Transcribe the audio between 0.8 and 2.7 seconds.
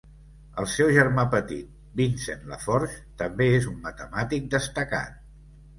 germà petit, Vincent